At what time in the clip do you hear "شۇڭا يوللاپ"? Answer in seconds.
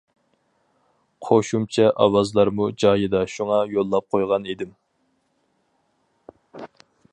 3.35-4.09